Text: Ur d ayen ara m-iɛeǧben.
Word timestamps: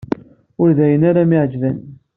Ur 0.61 0.69
d 0.77 0.79
ayen 0.85 1.03
ara 1.09 1.23
m-iɛeǧben. 1.29 1.77